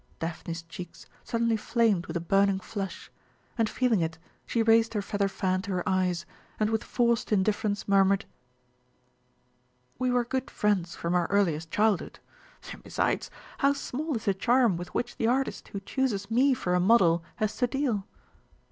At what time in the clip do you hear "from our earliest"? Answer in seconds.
10.95-11.69